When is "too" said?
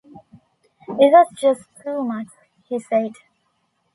1.83-2.03